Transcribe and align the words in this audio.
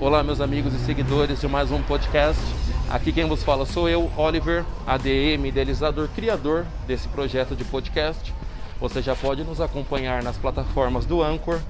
Olá, 0.00 0.24
meus 0.24 0.40
amigos 0.40 0.72
e 0.72 0.78
seguidores 0.78 1.42
de 1.42 1.46
mais 1.46 1.70
um 1.70 1.82
podcast. 1.82 2.40
Aqui 2.88 3.12
quem 3.12 3.28
vos 3.28 3.42
fala 3.42 3.66
sou 3.66 3.86
eu, 3.86 4.10
Oliver, 4.16 4.64
ADM, 4.86 5.44
idealizador, 5.44 6.08
criador 6.16 6.64
desse 6.86 7.06
projeto 7.08 7.54
de 7.54 7.66
podcast. 7.66 8.32
Você 8.80 9.02
já 9.02 9.14
pode 9.14 9.44
nos 9.44 9.60
acompanhar 9.60 10.22
nas 10.22 10.38
plataformas 10.38 11.04
do 11.04 11.22
Anchor, 11.22 11.60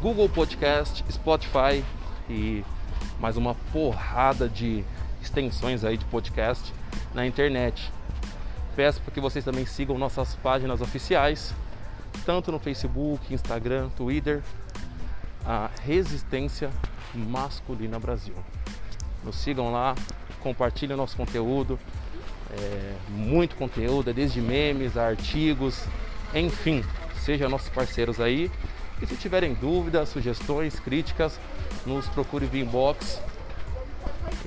Google 0.00 0.28
Podcast, 0.28 1.04
Spotify 1.10 1.82
e 2.30 2.64
mais 3.18 3.36
uma 3.36 3.56
porrada 3.72 4.48
de 4.48 4.84
extensões 5.20 5.82
aí 5.82 5.96
de 5.96 6.04
podcast 6.04 6.72
na 7.12 7.26
internet. 7.26 7.90
Peço 8.76 9.00
para 9.00 9.12
que 9.12 9.20
vocês 9.20 9.44
também 9.44 9.66
sigam 9.66 9.98
nossas 9.98 10.36
páginas 10.36 10.80
oficiais, 10.80 11.52
tanto 12.24 12.52
no 12.52 12.60
Facebook, 12.60 13.34
Instagram, 13.34 13.88
Twitter, 13.96 14.44
a 15.44 15.68
Resistência 15.82 16.70
Masculina 17.14 17.98
Brasil. 17.98 18.34
Nos 19.24 19.36
sigam 19.36 19.72
lá, 19.72 19.94
compartilhem 20.40 20.96
nosso 20.96 21.16
conteúdo, 21.16 21.78
é, 22.50 22.94
muito 23.08 23.56
conteúdo, 23.56 24.10
é 24.10 24.12
desde 24.12 24.40
memes, 24.40 24.96
artigos, 24.96 25.84
enfim, 26.34 26.84
sejam 27.24 27.48
nossos 27.48 27.68
parceiros 27.68 28.20
aí. 28.20 28.50
E 29.00 29.06
se 29.06 29.16
tiverem 29.16 29.54
dúvidas, 29.54 30.08
sugestões, 30.08 30.80
críticas, 30.80 31.38
nos 31.86 32.06
procure 32.08 32.46
via 32.46 32.62
inbox. 32.62 33.20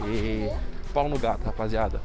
E 0.06 0.50
pau 0.94 1.08
no 1.08 1.18
gato, 1.18 1.46
rapaziada. 1.46 2.02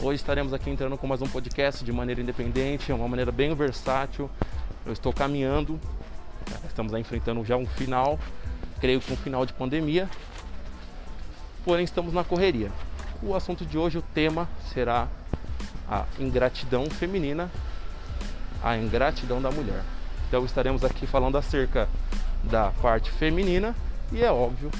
Hoje 0.00 0.16
estaremos 0.16 0.54
aqui 0.54 0.70
entrando 0.70 0.96
com 0.96 1.06
mais 1.06 1.20
um 1.20 1.28
podcast 1.28 1.84
de 1.84 1.92
maneira 1.92 2.20
independente, 2.20 2.90
uma 2.92 3.06
maneira 3.06 3.30
bem 3.30 3.54
versátil. 3.54 4.30
Eu 4.86 4.92
estou 4.94 5.12
caminhando, 5.12 5.78
estamos 6.66 6.92
enfrentando 6.94 7.44
já 7.44 7.56
um 7.56 7.66
final, 7.66 8.18
creio 8.80 9.00
que 9.00 9.12
um 9.12 9.16
final 9.16 9.44
de 9.44 9.52
pandemia, 9.52 10.08
porém 11.64 11.84
estamos 11.84 12.12
na 12.12 12.24
correria. 12.24 12.70
O 13.22 13.34
assunto 13.34 13.66
de 13.66 13.76
hoje, 13.76 13.98
o 13.98 14.02
tema 14.02 14.48
será 14.72 15.06
a 15.88 16.04
ingratidão 16.18 16.88
feminina, 16.88 17.50
a 18.62 18.76
ingratidão 18.76 19.42
da 19.42 19.50
mulher. 19.50 19.82
Então 20.28 20.44
estaremos 20.44 20.84
aqui 20.84 21.06
falando 21.06 21.36
acerca 21.36 21.88
da 22.44 22.70
parte 22.80 23.10
feminina 23.10 23.74
e 24.12 24.22
é 24.22 24.30
óbvio 24.30 24.70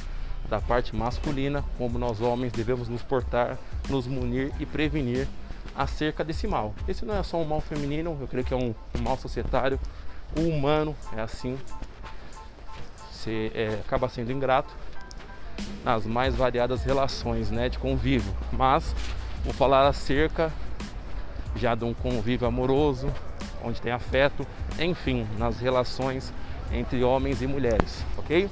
da 0.48 0.60
parte 0.60 0.94
masculina, 0.96 1.64
como 1.76 1.98
nós 1.98 2.20
homens 2.20 2.52
devemos 2.52 2.88
nos 2.88 3.02
portar, 3.02 3.58
nos 3.88 4.06
munir 4.06 4.52
e 4.58 4.66
prevenir 4.66 5.28
acerca 5.76 6.24
desse 6.24 6.46
mal. 6.46 6.74
Esse 6.88 7.04
não 7.04 7.16
é 7.16 7.22
só 7.22 7.36
um 7.36 7.44
mal 7.44 7.60
feminino, 7.60 8.16
eu 8.20 8.26
creio 8.26 8.44
que 8.44 8.54
é 8.54 8.56
um, 8.56 8.74
um 8.96 9.02
mal 9.02 9.16
societário, 9.16 9.78
o 10.36 10.40
humano 10.42 10.96
é 11.16 11.20
assim, 11.20 11.58
você 13.20 13.52
é, 13.54 13.66
acaba 13.86 14.08
sendo 14.08 14.32
ingrato 14.32 14.74
nas 15.84 16.06
mais 16.06 16.34
variadas 16.34 16.82
relações 16.82 17.50
né, 17.50 17.68
de 17.68 17.78
convívio. 17.78 18.32
Mas 18.50 18.94
vou 19.44 19.52
falar 19.52 19.86
acerca 19.86 20.50
já 21.54 21.74
de 21.74 21.84
um 21.84 21.92
convívio 21.92 22.48
amoroso, 22.48 23.12
onde 23.62 23.80
tem 23.80 23.92
afeto, 23.92 24.46
enfim, 24.78 25.26
nas 25.36 25.60
relações 25.60 26.32
entre 26.72 27.04
homens 27.04 27.42
e 27.42 27.46
mulheres, 27.46 28.04
ok? 28.16 28.48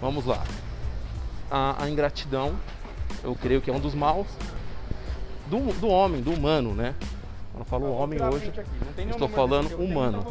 Vamos 0.00 0.24
lá. 0.24 0.42
A, 1.50 1.84
a 1.84 1.90
ingratidão, 1.90 2.54
eu 3.22 3.34
creio 3.34 3.60
que 3.60 3.70
é 3.70 3.74
um 3.74 3.80
dos 3.80 3.94
maus 3.94 4.26
do, 5.48 5.72
do 5.80 5.88
homem, 5.88 6.22
do 6.22 6.32
humano, 6.32 6.74
né? 6.74 6.94
Quando 7.52 7.60
eu 7.60 7.64
falo 7.66 7.92
homem 7.92 8.22
hoje, 8.22 8.52
estou 9.10 9.28
falando 9.28 9.74
humano. 9.76 10.24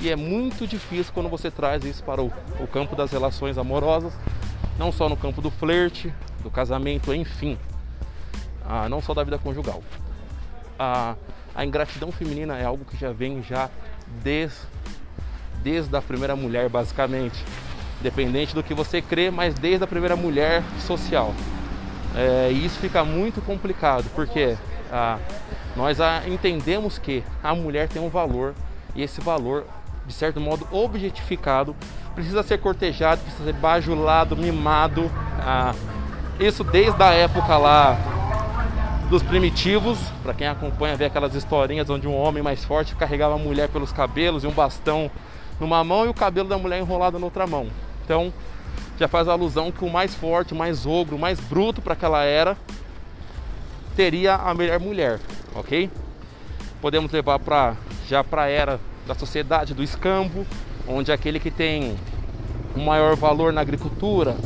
E 0.00 0.10
é 0.10 0.16
muito 0.16 0.66
difícil 0.66 1.12
quando 1.12 1.28
você 1.28 1.50
traz 1.50 1.84
isso 1.84 2.02
para 2.02 2.22
o, 2.22 2.32
o 2.60 2.66
campo 2.66 2.96
das 2.96 3.10
relações 3.12 3.56
amorosas, 3.56 4.12
não 4.78 4.90
só 4.90 5.08
no 5.08 5.16
campo 5.16 5.40
do 5.40 5.50
flerte, 5.50 6.12
do 6.42 6.50
casamento, 6.50 7.14
enfim, 7.14 7.58
ah, 8.64 8.88
não 8.88 9.00
só 9.00 9.14
da 9.14 9.22
vida 9.22 9.38
conjugal. 9.38 9.82
Ah, 10.78 11.14
a 11.54 11.64
ingratidão 11.64 12.10
feminina 12.10 12.58
é 12.58 12.64
algo 12.64 12.84
que 12.84 12.96
já 12.96 13.12
vem 13.12 13.42
já 13.42 13.70
desde, 14.22 14.58
desde 15.62 15.94
a 15.96 16.02
primeira 16.02 16.34
mulher, 16.34 16.68
basicamente. 16.68 17.44
Dependente 18.02 18.54
do 18.54 18.62
que 18.62 18.74
você 18.74 19.00
crê, 19.00 19.30
mas 19.30 19.54
desde 19.54 19.84
a 19.84 19.86
primeira 19.86 20.16
mulher 20.16 20.62
social. 20.80 21.32
É, 22.16 22.50
e 22.52 22.64
isso 22.64 22.78
fica 22.78 23.04
muito 23.04 23.40
complicado, 23.40 24.10
porque 24.14 24.56
ah, 24.92 25.18
nós 25.76 25.98
entendemos 26.26 26.98
que 26.98 27.24
a 27.42 27.54
mulher 27.54 27.88
tem 27.88 28.02
um 28.02 28.08
valor 28.08 28.54
e 28.94 29.02
esse 29.02 29.20
valor, 29.20 29.66
de 30.06 30.12
certo 30.12 30.40
modo, 30.40 30.66
objetificado, 30.70 31.74
precisa 32.14 32.42
ser 32.42 32.58
cortejado, 32.58 33.20
precisa 33.22 33.44
ser 33.44 33.54
bajulado, 33.54 34.36
mimado. 34.36 35.10
Ah, 35.38 35.74
isso 36.38 36.64
desde 36.64 37.02
a 37.02 37.12
época 37.12 37.56
lá 37.56 37.96
dos 39.08 39.22
primitivos, 39.22 39.98
para 40.22 40.34
quem 40.34 40.46
acompanha, 40.46 40.96
vê 40.96 41.04
aquelas 41.04 41.34
historinhas 41.34 41.88
onde 41.90 42.08
um 42.08 42.16
homem 42.16 42.42
mais 42.42 42.64
forte 42.64 42.96
carregava 42.96 43.34
a 43.34 43.38
mulher 43.38 43.68
pelos 43.68 43.92
cabelos 43.92 44.44
e 44.44 44.46
um 44.46 44.52
bastão 44.52 45.10
numa 45.60 45.84
mão 45.84 46.06
e 46.06 46.08
o 46.08 46.14
cabelo 46.14 46.48
da 46.48 46.58
mulher 46.58 46.80
enrolado 46.80 47.18
na 47.18 47.24
outra 47.24 47.46
mão. 47.46 47.68
Então, 48.04 48.32
já 48.98 49.08
faz 49.08 49.28
alusão 49.28 49.70
que 49.70 49.84
o 49.84 49.90
mais 49.90 50.14
forte, 50.14 50.52
o 50.52 50.56
mais 50.56 50.86
ogro, 50.86 51.16
o 51.16 51.18
mais 51.18 51.38
bruto 51.40 51.82
para 51.82 51.94
aquela 51.94 52.24
era 52.24 52.56
teria 53.96 54.34
a 54.34 54.52
melhor 54.54 54.80
mulher, 54.80 55.20
ok? 55.54 55.90
Podemos 56.80 57.10
levar 57.12 57.38
para 57.38 57.74
já 58.08 58.24
para 58.24 58.42
a 58.42 58.48
era 58.48 58.80
da 59.06 59.14
sociedade 59.14 59.74
do 59.74 59.82
escambo, 59.82 60.46
onde 60.86 61.12
aquele 61.12 61.38
que 61.38 61.50
tem 61.50 61.96
um 62.76 62.84
maior 62.84 63.16
valor 63.16 63.52
na 63.52 63.60
agricultura 63.60 64.36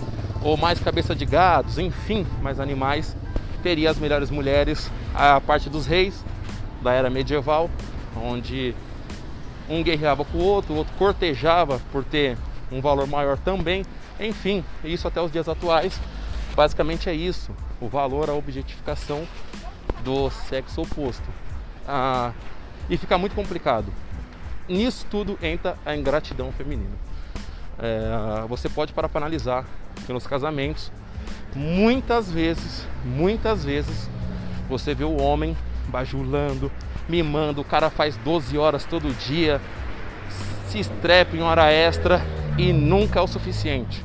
ou 0.42 0.56
mais 0.56 0.78
cabeça 0.78 1.14
de 1.14 1.24
gados, 1.24 1.78
enfim, 1.78 2.26
mais 2.42 2.60
animais, 2.60 3.16
teria 3.62 3.90
as 3.90 3.98
melhores 3.98 4.30
mulheres, 4.30 4.90
a 5.14 5.40
parte 5.40 5.68
dos 5.68 5.86
reis 5.86 6.24
da 6.82 6.92
era 6.92 7.10
medieval, 7.10 7.68
onde 8.16 8.74
um 9.68 9.82
guerreava 9.82 10.24
com 10.24 10.38
o 10.38 10.42
outro, 10.42 10.74
o 10.74 10.76
outro 10.76 10.94
cortejava 10.96 11.80
por 11.92 12.04
ter 12.04 12.36
um 12.70 12.80
valor 12.80 13.06
maior 13.06 13.36
também. 13.38 13.84
Enfim, 14.20 14.64
isso 14.84 15.06
até 15.06 15.20
os 15.20 15.30
dias 15.30 15.48
atuais. 15.48 16.00
Basicamente 16.54 17.08
é 17.08 17.14
isso, 17.14 17.50
o 17.80 17.88
valor, 17.88 18.28
a 18.30 18.32
objetificação 18.32 19.26
do 20.02 20.30
sexo 20.30 20.82
oposto. 20.82 21.28
Ah, 21.86 22.32
e 22.88 22.96
fica 22.96 23.18
muito 23.18 23.34
complicado. 23.34 23.92
Nisso 24.68 25.06
tudo 25.10 25.38
entra 25.42 25.76
a 25.86 25.96
ingratidão 25.96 26.52
feminina. 26.52 26.94
É, 27.78 28.46
você 28.48 28.68
pode 28.68 28.92
parar 28.92 29.08
para 29.08 29.20
analisar 29.20 29.64
que 30.06 30.12
nos 30.12 30.26
casamentos 30.26 30.92
muitas 31.54 32.30
vezes, 32.30 32.86
muitas 33.04 33.64
vezes, 33.64 34.10
você 34.68 34.94
vê 34.94 35.04
o 35.04 35.20
homem 35.20 35.56
bajulando, 35.88 36.70
mimando, 37.08 37.62
o 37.62 37.64
cara 37.64 37.88
faz 37.88 38.16
12 38.18 38.58
horas 38.58 38.84
todo 38.84 39.16
dia, 39.26 39.60
se 40.68 40.78
estrepa 40.78 41.36
em 41.36 41.42
hora 41.42 41.70
extra 41.72 42.20
e 42.58 42.72
nunca 42.72 43.20
é 43.20 43.22
o 43.22 43.26
suficiente. 43.26 44.04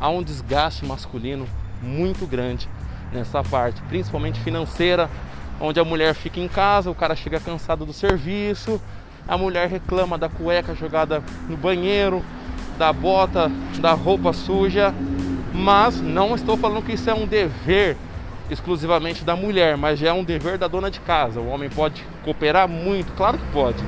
Há 0.00 0.08
um 0.08 0.22
desgaste 0.22 0.84
masculino 0.84 1.46
muito 1.82 2.26
grande 2.26 2.68
nessa 3.12 3.42
parte, 3.42 3.82
principalmente 3.82 4.38
financeira, 4.40 5.10
onde 5.60 5.80
a 5.80 5.84
mulher 5.84 6.14
fica 6.14 6.38
em 6.38 6.48
casa, 6.48 6.90
o 6.90 6.94
cara 6.94 7.16
chega 7.16 7.40
cansado 7.40 7.84
do 7.84 7.92
serviço, 7.92 8.80
a 9.30 9.38
mulher 9.38 9.68
reclama 9.68 10.18
da 10.18 10.28
cueca 10.28 10.74
jogada 10.74 11.22
no 11.48 11.56
banheiro, 11.56 12.20
da 12.76 12.92
bota, 12.92 13.48
da 13.78 13.92
roupa 13.92 14.32
suja, 14.32 14.92
mas 15.54 16.00
não 16.00 16.34
estou 16.34 16.56
falando 16.56 16.84
que 16.84 16.94
isso 16.94 17.08
é 17.08 17.14
um 17.14 17.28
dever 17.28 17.96
exclusivamente 18.50 19.22
da 19.24 19.36
mulher, 19.36 19.76
mas 19.76 20.00
já 20.00 20.08
é 20.08 20.12
um 20.12 20.24
dever 20.24 20.58
da 20.58 20.66
dona 20.66 20.90
de 20.90 20.98
casa. 20.98 21.38
O 21.38 21.46
homem 21.46 21.70
pode 21.70 22.04
cooperar 22.24 22.68
muito, 22.68 23.12
claro 23.12 23.38
que 23.38 23.44
pode. 23.52 23.78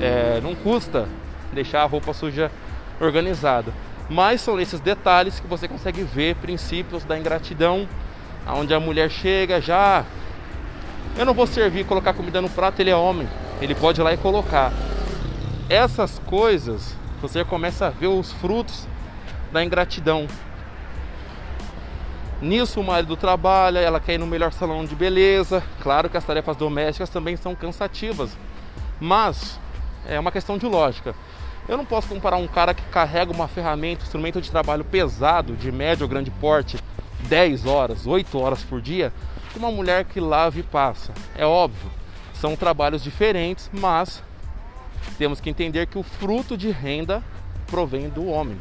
É, 0.00 0.40
não 0.42 0.54
custa 0.54 1.06
deixar 1.52 1.82
a 1.82 1.86
roupa 1.86 2.14
suja 2.14 2.50
organizada. 2.98 3.74
Mas 4.08 4.40
são 4.40 4.58
esses 4.58 4.80
detalhes 4.80 5.38
que 5.38 5.46
você 5.46 5.68
consegue 5.68 6.02
ver 6.02 6.36
princípios 6.36 7.04
da 7.04 7.18
ingratidão, 7.18 7.86
onde 8.48 8.72
a 8.72 8.80
mulher 8.80 9.10
chega 9.10 9.60
já. 9.60 10.02
Eu 11.18 11.26
não 11.26 11.34
vou 11.34 11.46
servir, 11.46 11.84
colocar 11.84 12.14
comida 12.14 12.40
no 12.40 12.48
prato, 12.48 12.80
ele 12.80 12.88
é 12.88 12.96
homem, 12.96 13.28
ele 13.60 13.74
pode 13.74 14.00
ir 14.00 14.04
lá 14.04 14.12
e 14.12 14.16
colocar. 14.16 14.72
Essas 15.68 16.18
coisas 16.20 16.96
você 17.20 17.44
começa 17.44 17.86
a 17.86 17.90
ver 17.90 18.06
os 18.06 18.32
frutos 18.32 18.86
da 19.52 19.62
ingratidão. 19.62 20.26
Nisso 22.40 22.80
o 22.80 22.84
marido 22.84 23.16
trabalha, 23.16 23.80
ela 23.80 24.00
quer 24.00 24.14
ir 24.14 24.18
no 24.18 24.26
melhor 24.26 24.52
salão 24.52 24.84
de 24.84 24.94
beleza. 24.94 25.62
Claro 25.82 26.08
que 26.08 26.16
as 26.16 26.24
tarefas 26.24 26.56
domésticas 26.56 27.10
também 27.10 27.36
são 27.36 27.54
cansativas, 27.54 28.36
mas 28.98 29.60
é 30.08 30.18
uma 30.18 30.32
questão 30.32 30.56
de 30.56 30.64
lógica. 30.64 31.14
Eu 31.68 31.76
não 31.76 31.84
posso 31.84 32.08
comparar 32.08 32.36
um 32.36 32.48
cara 32.48 32.72
que 32.72 32.82
carrega 32.84 33.30
uma 33.30 33.46
ferramenta, 33.46 34.02
um 34.02 34.04
instrumento 34.04 34.40
de 34.40 34.50
trabalho 34.50 34.84
pesado, 34.84 35.54
de 35.54 35.70
médio 35.70 36.04
ou 36.04 36.08
grande 36.08 36.30
porte, 36.30 36.78
10 37.28 37.66
horas, 37.66 38.06
8 38.06 38.38
horas 38.38 38.62
por 38.64 38.80
dia, 38.80 39.12
com 39.52 39.58
uma 39.58 39.70
mulher 39.70 40.06
que 40.06 40.18
lava 40.18 40.58
e 40.58 40.62
passa. 40.62 41.12
É 41.36 41.44
óbvio, 41.44 41.90
são 42.40 42.56
trabalhos 42.56 43.02
diferentes, 43.02 43.70
mas 43.70 44.22
temos 45.18 45.40
que 45.40 45.50
entender 45.50 45.86
que 45.86 45.98
o 45.98 46.02
fruto 46.02 46.56
de 46.56 46.70
renda 46.70 47.22
provém 47.66 48.08
do 48.08 48.26
homem. 48.26 48.56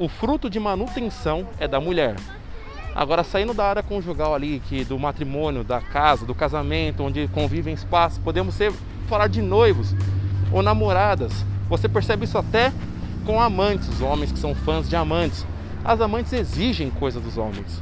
o 0.00 0.08
fruto 0.08 0.48
de 0.48 0.60
manutenção 0.60 1.48
é 1.58 1.66
da 1.66 1.80
mulher. 1.80 2.14
Agora, 2.94 3.24
saindo 3.24 3.52
da 3.52 3.64
área 3.64 3.82
conjugal 3.82 4.32
ali, 4.32 4.60
que 4.68 4.84
do 4.84 4.96
matrimônio, 4.96 5.64
da 5.64 5.80
casa, 5.80 6.24
do 6.24 6.34
casamento, 6.34 7.02
onde 7.02 7.26
convivem 7.28 7.74
espaços, 7.74 8.18
podemos 8.18 8.54
ser, 8.54 8.72
falar 9.08 9.28
de 9.28 9.42
noivos 9.42 9.94
ou 10.52 10.62
namoradas. 10.62 11.44
Você 11.68 11.88
percebe 11.88 12.24
isso 12.24 12.38
até 12.38 12.72
com 13.26 13.40
amantes, 13.40 13.88
os 13.88 14.00
homens 14.00 14.30
que 14.30 14.38
são 14.38 14.54
fãs 14.54 14.88
de 14.88 14.94
amantes. 14.94 15.44
As 15.84 16.00
amantes 16.00 16.32
exigem 16.32 16.90
coisa 16.90 17.18
dos 17.18 17.36
homens. 17.36 17.80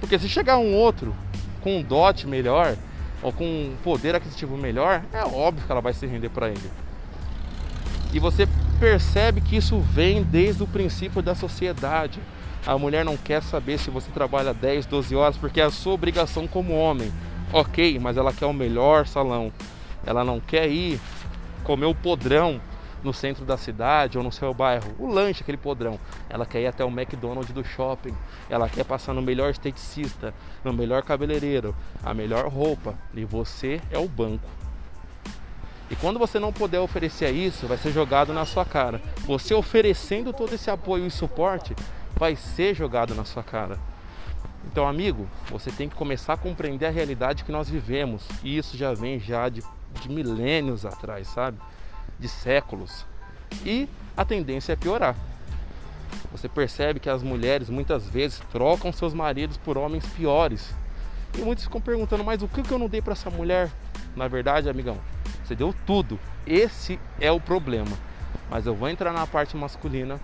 Porque 0.00 0.18
se 0.18 0.28
chegar 0.28 0.56
um 0.56 0.74
outro 0.74 1.14
com 1.60 1.78
um 1.78 1.82
dote 1.82 2.26
melhor, 2.26 2.76
ou 3.22 3.32
com 3.32 3.44
um 3.44 3.76
poder 3.82 4.14
aquisitivo 4.14 4.56
melhor, 4.56 5.02
é 5.12 5.24
óbvio 5.24 5.64
que 5.64 5.72
ela 5.72 5.80
vai 5.80 5.92
se 5.92 6.06
render 6.06 6.28
para 6.28 6.48
ele. 6.48 6.70
E 8.12 8.18
você 8.18 8.48
percebe 8.78 9.40
que 9.40 9.56
isso 9.56 9.78
vem 9.80 10.22
desde 10.22 10.62
o 10.62 10.66
princípio 10.66 11.20
da 11.20 11.34
sociedade. 11.34 12.20
A 12.66 12.76
mulher 12.78 13.04
não 13.04 13.16
quer 13.16 13.42
saber 13.42 13.78
se 13.78 13.90
você 13.90 14.10
trabalha 14.10 14.54
10, 14.54 14.86
12 14.86 15.14
horas, 15.14 15.36
porque 15.36 15.60
é 15.60 15.64
a 15.64 15.70
sua 15.70 15.94
obrigação 15.94 16.46
como 16.46 16.74
homem. 16.74 17.12
Ok, 17.52 17.98
mas 17.98 18.16
ela 18.16 18.32
quer 18.32 18.46
o 18.46 18.52
melhor 18.52 19.06
salão. 19.06 19.52
Ela 20.06 20.24
não 20.24 20.40
quer 20.40 20.68
ir 20.68 21.00
comer 21.64 21.86
o 21.86 21.94
podrão 21.94 22.60
no 23.02 23.12
centro 23.12 23.44
da 23.44 23.56
cidade 23.56 24.18
ou 24.18 24.24
no 24.24 24.32
seu 24.32 24.52
bairro, 24.52 24.94
o 24.98 25.06
lanche, 25.06 25.42
aquele 25.42 25.58
podrão. 25.58 25.98
Ela 26.28 26.46
quer 26.46 26.60
ir 26.62 26.66
até 26.66 26.84
o 26.84 26.88
McDonald's 26.88 27.52
do 27.52 27.64
shopping. 27.64 28.14
Ela 28.48 28.68
quer 28.68 28.84
passar 28.84 29.12
no 29.14 29.22
melhor 29.22 29.50
esteticista, 29.50 30.34
no 30.64 30.72
melhor 30.72 31.02
cabeleireiro, 31.02 31.74
a 32.02 32.12
melhor 32.12 32.48
roupa. 32.48 32.94
E 33.14 33.24
você 33.24 33.80
é 33.90 33.98
o 33.98 34.08
banco. 34.08 34.48
E 35.90 35.96
quando 35.96 36.18
você 36.18 36.38
não 36.38 36.52
puder 36.52 36.80
oferecer 36.80 37.30
isso, 37.30 37.66
vai 37.66 37.78
ser 37.78 37.92
jogado 37.92 38.32
na 38.32 38.44
sua 38.44 38.64
cara. 38.64 39.00
Você 39.20 39.54
oferecendo 39.54 40.32
todo 40.32 40.54
esse 40.54 40.70
apoio 40.70 41.06
e 41.06 41.10
suporte, 41.10 41.74
vai 42.14 42.36
ser 42.36 42.74
jogado 42.74 43.14
na 43.14 43.24
sua 43.24 43.42
cara. 43.42 43.78
Então, 44.70 44.86
amigo, 44.86 45.26
você 45.50 45.70
tem 45.70 45.88
que 45.88 45.94
começar 45.94 46.34
a 46.34 46.36
compreender 46.36 46.86
a 46.86 46.90
realidade 46.90 47.42
que 47.42 47.52
nós 47.52 47.70
vivemos. 47.70 48.28
E 48.44 48.58
isso 48.58 48.76
já 48.76 48.92
vem 48.92 49.18
já 49.18 49.48
de, 49.48 49.62
de 50.02 50.10
milênios 50.10 50.84
atrás, 50.84 51.26
sabe? 51.28 51.58
De 52.18 52.28
séculos. 52.28 53.06
E 53.64 53.88
a 54.16 54.24
tendência 54.24 54.72
é 54.72 54.76
piorar. 54.76 55.14
Você 56.32 56.48
percebe 56.48 57.00
que 57.00 57.08
as 57.08 57.22
mulheres 57.22 57.70
muitas 57.70 58.08
vezes 58.08 58.40
trocam 58.50 58.92
seus 58.92 59.14
maridos 59.14 59.56
por 59.56 59.78
homens 59.78 60.04
piores. 60.06 60.74
E 61.36 61.40
muitos 61.40 61.64
ficam 61.64 61.80
perguntando, 61.80 62.24
mas 62.24 62.42
o 62.42 62.48
que 62.48 62.70
eu 62.70 62.78
não 62.78 62.88
dei 62.88 63.00
para 63.00 63.12
essa 63.12 63.30
mulher? 63.30 63.70
Na 64.16 64.26
verdade, 64.28 64.68
amigão, 64.68 64.98
você 65.44 65.54
deu 65.54 65.74
tudo. 65.86 66.18
Esse 66.46 66.98
é 67.20 67.30
o 67.30 67.40
problema. 67.40 67.96
Mas 68.50 68.66
eu 68.66 68.74
vou 68.74 68.88
entrar 68.88 69.12
na 69.12 69.26
parte 69.26 69.56
masculina 69.56 70.20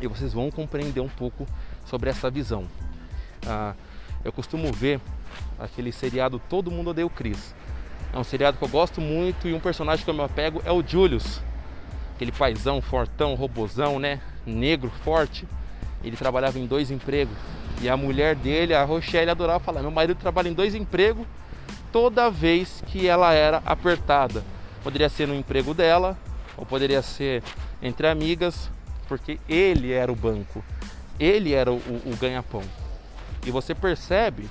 e 0.00 0.06
vocês 0.06 0.32
vão 0.32 0.50
compreender 0.50 1.00
um 1.00 1.08
pouco 1.08 1.46
sobre 1.86 2.10
essa 2.10 2.30
visão. 2.30 2.66
Ah, 3.46 3.74
eu 4.24 4.32
costumo 4.32 4.72
ver 4.72 5.00
aquele 5.58 5.92
seriado 5.92 6.40
Todo 6.48 6.70
Mundo 6.70 6.90
Odeia 6.90 7.06
o 7.06 7.10
Chris. 7.10 7.54
É 8.12 8.18
um 8.18 8.24
seriado 8.24 8.58
que 8.58 8.64
eu 8.64 8.68
gosto 8.68 9.00
muito 9.00 9.48
e 9.48 9.54
um 9.54 9.60
personagem 9.60 10.04
que 10.04 10.10
eu 10.10 10.14
me 10.14 10.22
apego 10.22 10.62
é 10.64 10.70
o 10.70 10.86
Julius. 10.86 11.40
Aquele 12.14 12.30
paizão, 12.30 12.82
fortão, 12.82 13.34
robozão, 13.34 13.98
né? 13.98 14.20
Negro, 14.44 14.92
forte. 15.02 15.46
Ele 16.04 16.16
trabalhava 16.16 16.58
em 16.58 16.66
dois 16.66 16.90
empregos. 16.90 17.36
E 17.80 17.88
a 17.88 17.96
mulher 17.96 18.34
dele, 18.36 18.74
a 18.74 18.84
Rochelle, 18.84 19.30
adorava 19.30 19.60
falar: 19.60 19.80
Meu 19.80 19.90
marido 19.90 20.18
trabalha 20.18 20.48
em 20.48 20.52
dois 20.52 20.74
empregos 20.74 21.26
toda 21.90 22.30
vez 22.30 22.82
que 22.88 23.06
ela 23.06 23.32
era 23.32 23.62
apertada. 23.64 24.42
Poderia 24.82 25.08
ser 25.08 25.26
no 25.26 25.34
emprego 25.34 25.72
dela, 25.72 26.18
ou 26.56 26.66
poderia 26.66 27.02
ser 27.02 27.42
entre 27.80 28.06
amigas, 28.06 28.70
porque 29.06 29.38
ele 29.48 29.92
era 29.92 30.10
o 30.10 30.16
banco, 30.16 30.64
ele 31.18 31.52
era 31.52 31.70
o, 31.70 31.76
o 31.76 32.16
ganha-pão. 32.20 32.62
E 33.46 33.50
você 33.50 33.74
percebe 33.74 34.48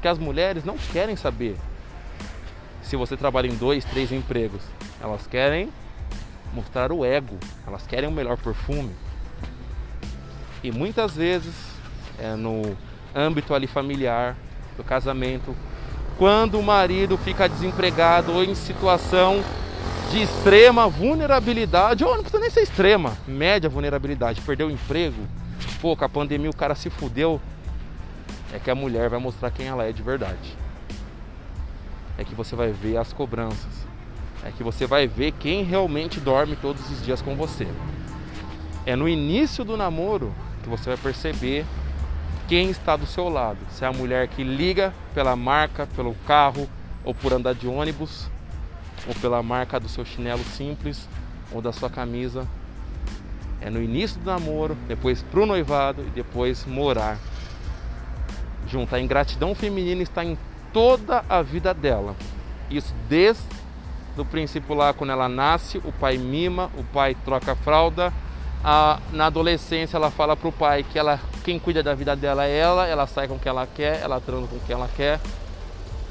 que 0.00 0.08
as 0.08 0.18
mulheres 0.18 0.64
não 0.64 0.76
querem 0.92 1.16
saber 1.16 1.56
se 2.88 2.96
você 2.96 3.16
trabalha 3.16 3.46
em 3.46 3.54
dois, 3.54 3.84
três 3.84 4.10
empregos. 4.10 4.62
Elas 5.00 5.26
querem 5.26 5.68
mostrar 6.54 6.90
o 6.90 7.04
ego, 7.04 7.38
elas 7.66 7.86
querem 7.86 8.08
o 8.08 8.12
melhor 8.12 8.38
perfume. 8.38 8.90
E 10.64 10.72
muitas 10.72 11.14
vezes 11.14 11.54
é 12.18 12.34
no 12.34 12.76
âmbito 13.14 13.54
ali 13.54 13.66
familiar, 13.66 14.36
do 14.76 14.82
casamento, 14.82 15.54
quando 16.16 16.58
o 16.58 16.62
marido 16.62 17.18
fica 17.18 17.48
desempregado 17.48 18.32
ou 18.32 18.42
em 18.42 18.54
situação 18.54 19.42
de 20.10 20.22
extrema 20.22 20.88
vulnerabilidade, 20.88 22.02
ou 22.02 22.14
não 22.14 22.22
precisa 22.22 22.40
nem 22.40 22.50
ser 22.50 22.62
extrema, 22.62 23.12
média 23.26 23.68
vulnerabilidade, 23.68 24.40
perdeu 24.40 24.68
o 24.68 24.70
emprego, 24.70 25.26
pô, 25.82 25.94
com 25.94 26.04
a 26.04 26.08
pandemia 26.08 26.48
o 26.48 26.56
cara 26.56 26.74
se 26.74 26.88
fudeu, 26.88 27.38
é 28.52 28.58
que 28.58 28.70
a 28.70 28.74
mulher 28.74 29.10
vai 29.10 29.20
mostrar 29.20 29.50
quem 29.50 29.66
ela 29.66 29.84
é 29.84 29.92
de 29.92 30.02
verdade. 30.02 30.56
É 32.18 32.24
que 32.24 32.34
você 32.34 32.54
vai 32.54 32.72
ver 32.72 32.96
as 32.96 33.12
cobranças. 33.12 33.86
É 34.44 34.50
que 34.50 34.62
você 34.62 34.86
vai 34.86 35.06
ver 35.06 35.32
quem 35.32 35.62
realmente 35.62 36.20
dorme 36.20 36.56
todos 36.56 36.90
os 36.90 37.02
dias 37.02 37.22
com 37.22 37.34
você. 37.34 37.66
É 38.84 38.94
no 38.96 39.08
início 39.08 39.64
do 39.64 39.76
namoro 39.76 40.34
que 40.62 40.68
você 40.68 40.90
vai 40.90 40.98
perceber 40.98 41.64
quem 42.48 42.70
está 42.70 42.96
do 42.96 43.06
seu 43.06 43.28
lado. 43.28 43.58
Se 43.70 43.84
é 43.84 43.88
a 43.88 43.92
mulher 43.92 44.26
que 44.28 44.42
liga 44.42 44.92
pela 45.14 45.36
marca, 45.36 45.86
pelo 45.94 46.14
carro, 46.26 46.68
ou 47.04 47.14
por 47.14 47.32
andar 47.32 47.54
de 47.54 47.68
ônibus, 47.68 48.28
ou 49.06 49.14
pela 49.14 49.42
marca 49.42 49.78
do 49.78 49.88
seu 49.88 50.04
chinelo 50.04 50.42
simples, 50.44 51.08
ou 51.52 51.62
da 51.62 51.72
sua 51.72 51.88
camisa. 51.88 52.46
É 53.60 53.70
no 53.70 53.82
início 53.82 54.20
do 54.20 54.26
namoro, 54.26 54.76
depois 54.86 55.22
pro 55.22 55.46
noivado 55.46 56.02
e 56.02 56.10
depois 56.10 56.64
morar 56.64 57.18
junto. 58.66 58.94
A 58.94 59.00
ingratidão 59.00 59.54
feminina 59.54 60.02
está 60.02 60.24
em 60.24 60.38
toda 60.72 61.24
a 61.28 61.42
vida 61.42 61.72
dela. 61.72 62.14
Isso 62.70 62.94
desde 63.08 63.42
o 64.16 64.24
princípio 64.24 64.74
lá, 64.74 64.92
quando 64.92 65.10
ela 65.10 65.28
nasce, 65.28 65.78
o 65.78 65.92
pai 65.92 66.18
mima, 66.18 66.70
o 66.76 66.84
pai 66.84 67.16
troca 67.24 67.52
a 67.52 67.56
fralda, 67.56 68.12
a, 68.64 68.98
na 69.12 69.26
adolescência 69.26 69.96
ela 69.96 70.10
fala 70.10 70.36
pro 70.36 70.50
pai 70.50 70.82
que 70.82 70.98
ela, 70.98 71.20
quem 71.44 71.58
cuida 71.58 71.82
da 71.82 71.94
vida 71.94 72.16
dela 72.16 72.44
é 72.46 72.56
ela, 72.56 72.86
ela 72.86 73.06
sai 73.06 73.28
com 73.28 73.38
quem 73.38 73.50
ela 73.50 73.66
quer, 73.66 74.00
ela 74.02 74.20
transa 74.20 74.48
com 74.48 74.58
quem 74.60 74.74
ela 74.74 74.88
quer, 74.96 75.20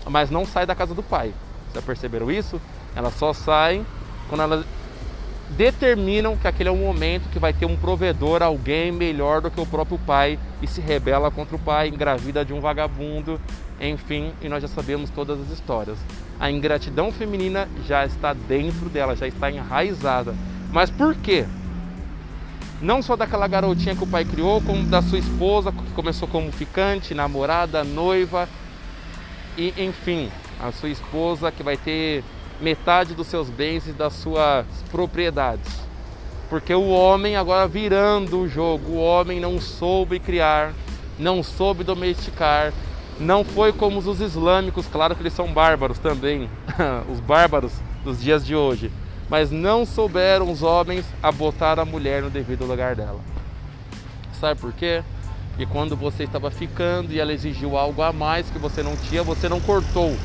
mas 0.05 0.29
não 0.29 0.45
sai 0.45 0.65
da 0.65 0.73
casa 0.73 0.93
do 0.93 1.03
pai. 1.03 1.33
Já 1.73 1.81
perceberam 1.81 2.31
isso? 2.31 2.61
Ela 2.95 3.11
só 3.11 3.33
sai 3.33 3.85
quando 4.29 4.41
elas 4.41 4.65
determinam 5.51 6.35
que 6.35 6.47
aquele 6.47 6.69
é 6.69 6.71
o 6.71 6.75
momento 6.75 7.29
que 7.29 7.39
vai 7.39 7.53
ter 7.53 7.65
um 7.65 7.75
provedor, 7.75 8.43
alguém 8.43 8.91
melhor 8.91 9.41
do 9.41 9.49
que 9.49 9.61
o 9.61 9.65
próprio 9.65 9.97
pai 9.99 10.37
e 10.61 10.67
se 10.67 10.81
rebela 10.81 11.31
contra 11.31 11.55
o 11.55 11.59
pai, 11.59 11.87
engravida 11.87 12.43
de 12.43 12.53
um 12.53 12.59
vagabundo, 12.59 13.39
enfim, 13.79 14.33
e 14.41 14.49
nós 14.49 14.61
já 14.61 14.67
sabemos 14.67 15.09
todas 15.09 15.39
as 15.39 15.49
histórias. 15.49 15.97
A 16.39 16.51
ingratidão 16.51 17.11
feminina 17.11 17.67
já 17.87 18.05
está 18.05 18.33
dentro 18.33 18.89
dela, 18.89 19.15
já 19.15 19.27
está 19.27 19.49
enraizada. 19.49 20.35
Mas 20.71 20.89
por 20.89 21.15
quê? 21.15 21.45
não 22.81 23.01
só 23.01 23.15
daquela 23.15 23.47
garotinha 23.47 23.95
que 23.95 24.03
o 24.03 24.07
pai 24.07 24.23
criou, 24.23 24.61
como 24.61 24.83
da 24.83 25.01
sua 25.01 25.17
esposa, 25.17 25.71
que 25.71 25.91
começou 25.93 26.27
como 26.27 26.51
ficante, 26.51 27.13
namorada, 27.13 27.83
noiva, 27.83 28.47
e 29.57 29.73
enfim, 29.77 30.29
a 30.59 30.71
sua 30.71 30.89
esposa 30.89 31.51
que 31.51 31.63
vai 31.63 31.77
ter 31.77 32.23
metade 32.61 33.13
dos 33.13 33.27
seus 33.27 33.49
bens 33.49 33.87
e 33.87 33.91
das 33.91 34.13
suas 34.13 34.65
propriedades. 34.91 35.85
Porque 36.49 36.73
o 36.73 36.89
homem 36.89 37.35
agora 37.35 37.67
virando 37.67 38.39
o 38.39 38.47
jogo, 38.47 38.93
o 38.93 38.97
homem 38.97 39.39
não 39.39 39.59
soube 39.59 40.19
criar, 40.19 40.73
não 41.19 41.43
soube 41.43 41.83
domesticar, 41.83 42.73
não 43.19 43.43
foi 43.43 43.73
como 43.73 43.99
os 43.99 44.21
islâmicos, 44.21 44.87
claro 44.87 45.15
que 45.15 45.21
eles 45.21 45.33
são 45.33 45.51
bárbaros 45.51 45.99
também, 45.99 46.49
os 47.11 47.19
bárbaros 47.19 47.73
dos 48.03 48.21
dias 48.21 48.45
de 48.45 48.55
hoje 48.55 48.91
mas 49.29 49.51
não 49.51 49.85
souberam 49.85 50.49
os 50.51 50.63
homens 50.63 51.05
a 51.21 51.31
botar 51.31 51.79
a 51.79 51.85
mulher 51.85 52.21
no 52.21 52.29
devido 52.29 52.65
lugar 52.65 52.95
dela. 52.95 53.19
Sabe 54.39 54.59
por 54.59 54.71
quê? 54.73 55.03
Porque 55.49 55.65
quando 55.65 55.95
você 55.95 56.23
estava 56.23 56.51
ficando 56.51 57.11
e 57.11 57.19
ela 57.19 57.33
exigiu 57.33 57.77
algo 57.77 58.01
a 58.01 58.13
mais 58.13 58.49
que 58.49 58.59
você 58.59 58.83
não 58.83 58.95
tinha, 58.95 59.23
você 59.23 59.49
não 59.49 59.59
cortou 59.59 60.15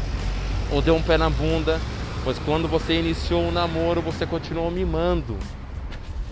ou 0.71 0.81
deu 0.81 0.95
um 0.95 1.03
pé 1.03 1.19
na 1.19 1.29
bunda, 1.29 1.81
pois 2.25 2.39
quando 2.39 2.69
você 2.69 2.95
iniciou 2.95 3.43
o 3.43 3.49
um 3.49 3.53
namoro, 3.53 4.01
você 4.01 4.27
continuou 4.27 4.71
mimando. 4.71 5.37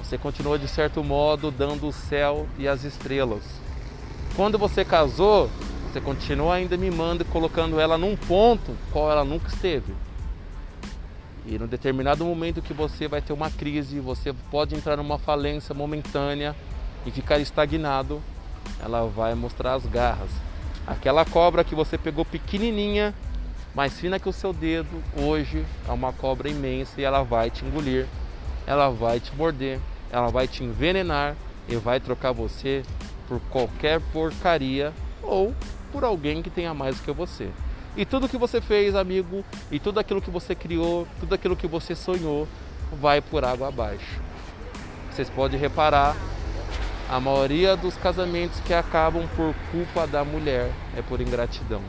Você 0.03 0.19
continuou 0.19 0.59
de 0.59 0.67
certo 0.67 1.05
modo 1.05 1.51
dando 1.51 1.87
o 1.87 1.93
céu 1.93 2.47
e 2.59 2.67
as 2.67 2.85
estrelas. 2.85 3.43
Quando 4.35 4.59
você 4.59 4.85
casou, 4.85 5.51
você 5.91 6.01
continuou 6.01 6.53
ainda 6.53 6.77
mimando 6.77 7.23
e 7.23 7.27
colocando 7.27 7.81
ela 7.81 7.99
num 7.99 8.17
ponto 8.17 8.77
qual 8.93 9.11
ela 9.11 9.25
nunca 9.25 9.49
esteve. 9.49 9.93
E 11.47 11.59
no 11.59 11.67
determinado 11.67 12.25
momento 12.25 12.63
que 12.63 12.73
você 12.73 13.09
vai 13.09 13.21
ter 13.21 13.33
uma 13.33 13.51
crise, 13.51 13.99
você 13.99 14.33
pode 14.51 14.75
entrar 14.75 14.97
numa 14.97 15.19
falência 15.19 15.75
momentânea 15.75 16.55
e 17.05 17.11
ficar 17.11 17.39
estagnado, 17.39 18.23
ela 18.81 19.07
vai 19.07 19.35
mostrar 19.35 19.75
as 19.75 19.87
garras. 19.87 20.31
Aquela 20.87 21.25
cobra 21.25 21.65
que 21.65 21.75
você 21.75 21.97
pegou 21.99 22.25
pequenininha, 22.25 23.15
mais 23.75 23.99
fina 23.99 24.19
que 24.19 24.29
o 24.29 24.33
seu 24.33 24.53
dedo, 24.53 25.03
hoje 25.17 25.65
é 25.89 25.93
uma 25.93 26.13
cobra 26.13 26.49
imensa 26.49 27.01
e 27.01 27.05
ela 27.05 27.23
vai 27.23 27.51
te 27.51 27.65
engolir, 27.65 28.07
ela 28.67 28.91
vai 28.91 29.21
te 29.21 29.35
morder, 29.35 29.79
ela 30.11 30.29
vai 30.29 30.49
te 30.49 30.65
envenenar 30.65 31.37
e 31.69 31.77
vai 31.77 32.01
trocar 32.01 32.33
você 32.33 32.83
por 33.29 33.41
qualquer 33.51 34.01
porcaria 34.13 34.93
ou 35.23 35.55
por 35.93 36.03
alguém 36.03 36.43
que 36.43 36.51
tenha 36.51 36.75
mais 36.75 36.97
do 36.97 37.03
que 37.03 37.13
você. 37.13 37.49
E 37.97 38.05
tudo 38.05 38.29
que 38.29 38.37
você 38.37 38.61
fez, 38.61 38.95
amigo, 38.95 39.45
e 39.71 39.79
tudo 39.79 39.99
aquilo 39.99 40.23
que 40.23 40.31
você 40.31 40.55
criou, 40.55 41.07
tudo 41.19 41.35
aquilo 41.35 41.57
que 41.57 41.67
você 41.67 41.95
sonhou, 41.95 42.47
vai 43.01 43.21
por 43.21 43.45
água 43.45 43.69
abaixo. 43.69 44.21
Vocês 45.11 45.29
podem 45.29 45.59
reparar, 45.59 46.17
a 47.09 47.19
maioria 47.19 47.77
dos 47.77 47.97
casamentos 47.97 48.61
que 48.61 48.73
acabam 48.73 49.29
por 49.37 49.55
culpa 49.73 50.07
da 50.07 50.25
mulher 50.25 50.71
é 50.97 51.03
por 51.03 51.21
ingratidão. 51.21 51.83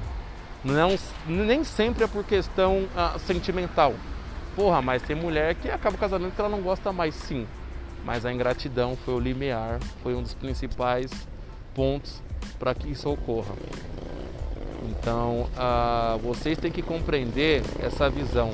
Não, 0.63 0.95
nem 1.25 1.63
sempre 1.63 2.03
é 2.03 2.07
por 2.07 2.23
questão 2.23 2.87
ah, 2.95 3.17
sentimental. 3.19 3.95
Porra, 4.55 4.81
mas 4.81 5.01
tem 5.01 5.15
mulher 5.15 5.55
que 5.55 5.69
acaba 5.69 5.95
o 5.95 5.99
casamento 5.99 6.35
que 6.35 6.41
ela 6.41 6.49
não 6.49 6.61
gosta 6.61 6.91
mais, 6.91 7.15
sim. 7.15 7.47
Mas 8.05 8.25
a 8.25 8.33
ingratidão 8.33 8.95
foi 8.95 9.13
o 9.13 9.19
limiar, 9.19 9.79
foi 10.03 10.13
um 10.13 10.21
dos 10.21 10.33
principais 10.33 11.09
pontos 11.73 12.21
para 12.59 12.75
que 12.75 12.89
isso 12.89 13.09
ocorra. 13.09 13.55
Então, 14.89 15.49
ah, 15.57 16.17
vocês 16.21 16.57
têm 16.57 16.71
que 16.71 16.81
compreender 16.81 17.63
essa 17.79 18.09
visão. 18.09 18.51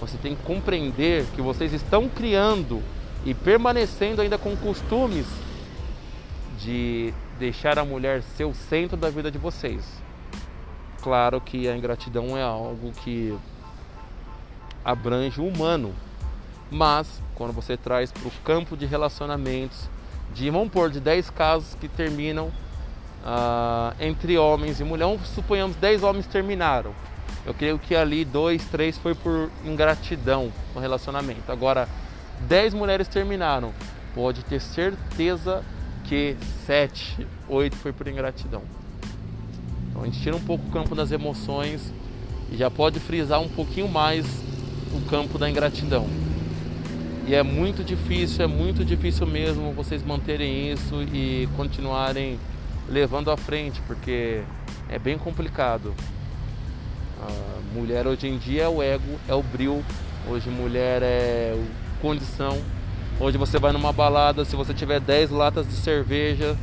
Você 0.00 0.18
tem 0.18 0.34
que 0.34 0.42
compreender 0.42 1.24
que 1.34 1.40
vocês 1.40 1.72
estão 1.72 2.08
criando 2.08 2.82
e 3.24 3.32
permanecendo 3.32 4.20
ainda 4.20 4.36
com 4.36 4.54
costumes 4.56 5.26
de 6.58 7.14
deixar 7.38 7.78
a 7.78 7.84
mulher 7.84 8.22
ser 8.36 8.44
o 8.44 8.54
centro 8.54 8.96
da 8.96 9.08
vida 9.10 9.30
de 9.30 9.38
vocês. 9.38 10.05
Claro 11.06 11.40
que 11.40 11.68
a 11.68 11.76
ingratidão 11.76 12.36
é 12.36 12.42
algo 12.42 12.90
que 12.90 13.32
abrange 14.84 15.40
o 15.40 15.46
humano, 15.46 15.94
mas 16.68 17.22
quando 17.36 17.52
você 17.52 17.76
traz 17.76 18.10
para 18.10 18.26
o 18.26 18.30
campo 18.44 18.76
de 18.76 18.86
relacionamentos, 18.86 19.88
de 20.34 20.50
vamos 20.50 20.68
pôr 20.68 20.90
de 20.90 20.98
10 20.98 21.30
casos 21.30 21.76
que 21.76 21.86
terminam 21.86 22.46
uh, 22.48 23.94
entre 24.00 24.36
homens 24.36 24.80
e 24.80 24.82
mulheres, 24.82 25.20
suponhamos 25.28 25.76
10 25.76 26.02
homens 26.02 26.26
terminaram. 26.26 26.92
Eu 27.46 27.54
creio 27.54 27.78
que 27.78 27.94
ali 27.94 28.24
dois, 28.24 28.64
três 28.64 28.98
foi 28.98 29.14
por 29.14 29.48
ingratidão 29.64 30.52
no 30.74 30.80
relacionamento. 30.80 31.52
Agora, 31.52 31.88
10 32.48 32.74
mulheres 32.74 33.06
terminaram. 33.06 33.72
Pode 34.12 34.44
ter 34.44 34.60
certeza 34.60 35.62
que 36.02 36.36
7, 36.66 37.24
8 37.48 37.76
foi 37.76 37.92
por 37.92 38.08
ingratidão. 38.08 38.62
Então 39.96 40.04
a 40.04 40.06
gente 40.10 40.20
tira 40.20 40.36
um 40.36 40.40
pouco 40.40 40.68
o 40.68 40.70
campo 40.70 40.94
das 40.94 41.10
emoções 41.10 41.90
e 42.52 42.56
já 42.56 42.70
pode 42.70 43.00
frisar 43.00 43.40
um 43.40 43.48
pouquinho 43.48 43.88
mais 43.88 44.26
o 44.92 45.00
campo 45.08 45.38
da 45.38 45.48
ingratidão. 45.48 46.06
E 47.26 47.34
é 47.34 47.42
muito 47.42 47.82
difícil, 47.82 48.44
é 48.44 48.46
muito 48.46 48.84
difícil 48.84 49.26
mesmo 49.26 49.72
vocês 49.72 50.04
manterem 50.04 50.70
isso 50.70 51.02
e 51.14 51.48
continuarem 51.56 52.38
levando 52.86 53.30
à 53.30 53.38
frente, 53.38 53.80
porque 53.86 54.42
é 54.90 54.98
bem 54.98 55.16
complicado. 55.16 55.94
A 57.18 57.74
mulher 57.74 58.06
hoje 58.06 58.28
em 58.28 58.36
dia 58.36 58.64
é 58.64 58.68
o 58.68 58.82
ego, 58.82 59.18
é 59.26 59.34
o 59.34 59.42
bril. 59.42 59.82
Hoje 60.28 60.50
mulher 60.50 61.02
é 61.02 61.58
condição. 62.02 62.58
Hoje 63.18 63.38
você 63.38 63.58
vai 63.58 63.72
numa 63.72 63.94
balada, 63.94 64.44
se 64.44 64.54
você 64.54 64.74
tiver 64.74 65.00
10 65.00 65.30
latas 65.30 65.66
de 65.66 65.74
cerveja 65.74 66.54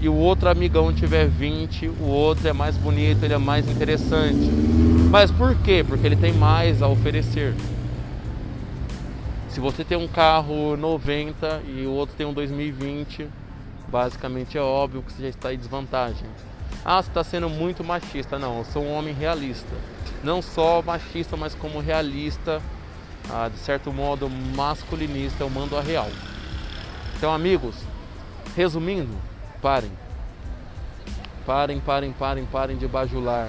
e 0.00 0.08
o 0.08 0.14
outro 0.14 0.48
amigão 0.48 0.92
tiver 0.92 1.26
20, 1.26 1.88
o 1.88 2.04
outro 2.04 2.48
é 2.48 2.52
mais 2.52 2.76
bonito, 2.76 3.22
ele 3.22 3.34
é 3.34 3.38
mais 3.38 3.68
interessante. 3.68 4.50
Mas 5.10 5.30
por 5.30 5.54
quê? 5.56 5.84
Porque 5.86 6.06
ele 6.06 6.16
tem 6.16 6.32
mais 6.32 6.80
a 6.80 6.88
oferecer. 6.88 7.54
Se 9.50 9.60
você 9.60 9.84
tem 9.84 9.98
um 9.98 10.08
carro 10.08 10.76
90 10.76 11.62
e 11.66 11.84
o 11.84 11.90
outro 11.90 12.14
tem 12.16 12.26
um 12.26 12.32
2020, 12.32 13.28
basicamente 13.88 14.56
é 14.56 14.60
óbvio 14.62 15.02
que 15.02 15.12
você 15.12 15.24
já 15.24 15.28
está 15.28 15.52
em 15.52 15.58
desvantagem. 15.58 16.26
Ah, 16.82 17.02
você 17.02 17.10
está 17.10 17.22
sendo 17.22 17.50
muito 17.50 17.84
machista. 17.84 18.38
Não, 18.38 18.58
eu 18.58 18.64
sou 18.64 18.82
um 18.82 18.94
homem 18.94 19.12
realista. 19.12 19.76
Não 20.24 20.40
só 20.40 20.80
machista, 20.80 21.36
mas 21.36 21.54
como 21.54 21.80
realista, 21.80 22.62
ah, 23.28 23.48
de 23.48 23.58
certo 23.58 23.92
modo 23.92 24.30
masculinista, 24.30 25.42
eu 25.42 25.50
mando 25.50 25.76
a 25.76 25.82
real. 25.82 26.08
Então, 27.16 27.34
amigos, 27.34 27.74
resumindo, 28.56 29.14
parem. 29.60 29.90
Parem, 31.46 31.80
parem, 31.80 32.12
parem, 32.12 32.44
parem 32.46 32.76
de 32.76 32.86
bajular. 32.86 33.48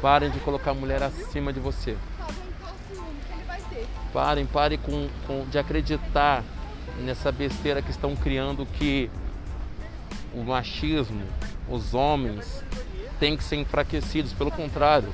Parem 0.00 0.30
de 0.30 0.40
colocar 0.40 0.70
a 0.70 0.74
mulher 0.74 1.02
acima 1.02 1.52
de 1.52 1.60
você. 1.60 1.96
Parem, 4.12 4.46
parem 4.46 4.78
com, 4.78 5.08
com, 5.26 5.44
de 5.48 5.58
acreditar 5.58 6.42
nessa 7.00 7.30
besteira 7.30 7.80
que 7.82 7.90
estão 7.90 8.16
criando 8.16 8.66
que 8.66 9.10
o 10.34 10.42
machismo, 10.42 11.22
os 11.68 11.94
homens 11.94 12.64
têm 13.18 13.36
que 13.36 13.44
ser 13.44 13.56
enfraquecidos. 13.56 14.32
Pelo 14.32 14.50
contrário, 14.50 15.08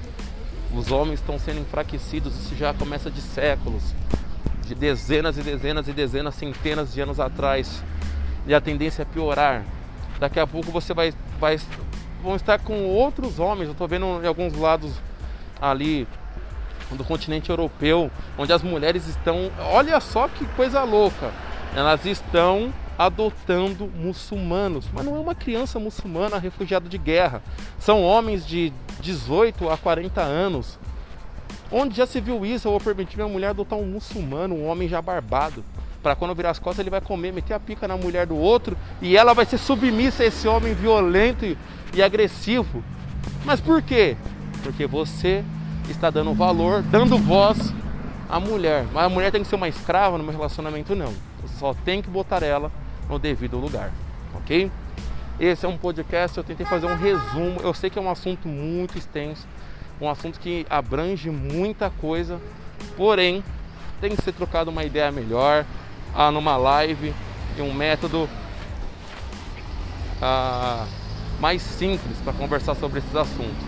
os 0.75 0.91
homens 0.91 1.21
estão 1.21 1.39
sendo 1.39 1.61
enfraquecidos. 1.61 2.35
Isso 2.39 2.57
já 2.57 2.73
começa 2.73 3.11
de 3.11 3.21
séculos, 3.21 3.83
de 4.63 4.75
dezenas 4.75 5.37
e 5.37 5.43
dezenas 5.43 5.89
e 5.89 5.93
dezenas, 5.93 6.35
centenas 6.35 6.93
de 6.93 7.01
anos 7.01 7.21
atrás. 7.21 7.83
E 8.47 8.55
a 8.55 8.61
tendência 8.61 9.03
é 9.03 9.05
piorar. 9.05 9.65
Daqui 10.19 10.41
a 10.41 10.47
pouco 10.47 10.71
você 10.71 10.95
vai, 10.95 11.13
vai 11.39 11.59
vão 12.23 12.37
estar 12.37 12.59
com 12.59 12.85
outros 12.85 13.39
homens. 13.39 13.67
Eu 13.67 13.73
estou 13.73 13.87
vendo 13.87 14.21
em 14.23 14.27
alguns 14.27 14.55
lados 14.55 14.93
ali 15.61 16.07
do 16.91 17.05
continente 17.05 17.51
europeu, 17.51 18.11
onde 18.39 18.53
as 18.53 18.63
mulheres 18.63 19.07
estão, 19.09 19.51
olha 19.59 19.99
só 20.01 20.29
que 20.29 20.45
coisa 20.55 20.85
louca, 20.85 21.33
elas 21.75 22.05
estão 22.07 22.73
adotando 22.97 23.89
muçulmanos, 23.89 24.87
mas 24.93 25.05
não 25.05 25.17
é 25.17 25.19
uma 25.19 25.35
criança 25.35 25.79
muçulmana 25.81 26.39
refugiada 26.39 26.89
de 26.89 26.97
guerra, 26.97 27.43
são 27.79 28.03
homens 28.03 28.47
de 28.47 28.73
18 29.01 29.69
a 29.69 29.77
40 29.77 30.21
anos. 30.23 30.79
Onde 31.71 31.97
já 31.97 32.07
se 32.07 32.21
viu 32.21 32.47
isso? 32.47 32.69
Eu 32.69 32.73
vou 32.73 32.81
permitir 32.81 33.17
minha 33.17 33.29
mulher 33.29 33.49
adotar 33.49 33.77
um 33.77 33.85
muçulmano, 33.85 34.55
um 34.55 34.67
homem 34.69 34.89
já 34.89 35.03
barbado, 35.03 35.65
para 36.07 36.15
quando 36.15 36.37
virar 36.37 36.51
as 36.51 36.61
costas 36.61 36.79
ele 36.79 36.91
vai 36.91 37.01
comer, 37.01 37.33
meter 37.33 37.53
a 37.53 37.59
pica 37.59 37.89
na 37.89 37.97
mulher 37.97 38.29
do 38.29 38.37
outro 38.37 38.77
e 39.03 39.17
ela 39.17 39.35
vai 39.35 39.45
ser 39.45 39.59
submissa 39.59 40.23
a 40.23 40.27
esse 40.27 40.47
homem 40.47 40.73
violento 40.73 41.45
e, 41.93 42.01
agressivo. 42.01 42.81
Mas 43.45 43.61
por 43.61 43.83
quê? 43.83 44.17
Porque 44.63 44.87
você 44.87 45.43
está 45.89 46.09
dando 46.09 46.33
valor, 46.33 46.81
dando 46.81 47.19
voz 47.19 47.75
à 48.29 48.39
mulher. 48.39 48.87
Mas 48.93 49.05
a 49.05 49.09
mulher 49.09 49.33
tem 49.33 49.43
que 49.43 49.49
ser 49.49 49.57
uma 49.57 49.67
escrava 49.67 50.17
no 50.17 50.23
meu 50.23 50.33
relacionamento, 50.33 50.95
não. 50.95 51.13
Você 51.43 51.59
só 51.59 51.75
tem 51.75 52.01
que 52.01 52.09
botar 52.09 52.41
ela 52.41 52.71
no 53.09 53.19
devido 53.19 53.59
lugar, 53.59 53.91
ok? 54.33 54.71
Esse 55.41 55.67
é 55.67 55.69
um 55.69 55.77
podcast, 55.77 56.39
eu 56.39 56.45
tentei 56.45 56.65
fazer 56.65 56.87
um 56.87 56.95
resumo. 56.95 57.61
Eu 57.65 57.75
sei 57.75 57.91
que 57.91 57.99
é 57.99 58.03
um 58.03 58.09
assunto 58.09 58.47
muito 58.47 58.97
extenso, 58.97 59.45
um 60.01 60.09
assunto 60.09 60.39
que 60.39 60.65
abrange 60.71 61.31
muita 61.31 61.91
coisa, 61.91 62.41
porém 62.97 63.43
tem 64.01 64.15
que 64.15 64.23
ser 64.23 64.33
trocado 64.33 64.71
uma 64.71 64.85
ideia 64.85 65.11
melhor, 65.11 65.65
ah, 66.17 66.31
numa 66.31 66.57
live, 66.57 67.15
e 67.57 67.63
um 67.63 67.73
método 67.73 68.29
ah, 70.21 70.87
mais 71.39 71.61
simples 71.61 72.17
para 72.25 72.33
conversar 72.33 72.75
sobre 72.75 73.01
esses 73.01 73.15
assuntos. 73.15 73.67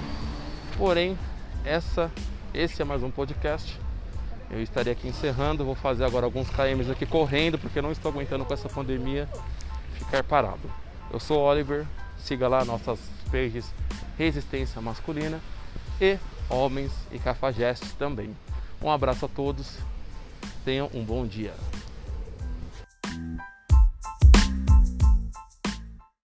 Porém, 0.77 1.19
essa, 1.65 2.11
esse 2.55 2.81
é 2.81 2.85
mais 2.85 3.03
um 3.03 3.11
podcast. 3.11 3.79
Eu 4.51 4.63
estarei 4.63 4.95
aqui 4.95 5.07
encerrando, 5.07 5.65
vou 5.65 5.75
fazer 5.75 6.05
agora 6.05 6.25
alguns 6.25 6.49
KMs 6.49 6.91
aqui 6.91 7.05
correndo, 7.05 7.59
porque 7.59 7.83
não 7.83 7.93
estou 7.93 8.11
aguentando 8.11 8.47
com 8.47 8.55
essa 8.55 8.69
pandemia 8.69 9.29
ficar 9.93 10.25
parado. 10.25 10.71
Eu 11.13 11.21
sou 11.21 11.43
Oliver, 11.43 11.85
siga 12.17 12.49
lá 12.49 12.65
nossas 12.65 12.99
pages 13.31 13.71
Resistência 14.17 14.81
Masculina 14.81 15.39
e 16.01 16.19
Homens 16.49 16.93
e 17.13 17.19
Cafajestes 17.19 17.93
também. 17.93 18.35
Um 18.81 18.91
abraço 18.91 19.27
a 19.27 19.29
todos, 19.29 19.79
tenham 20.65 20.89
um 20.95 21.05
bom 21.05 21.27
dia. 21.27 21.53